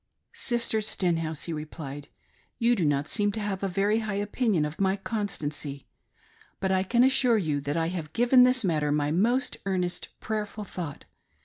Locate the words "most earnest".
9.11-10.07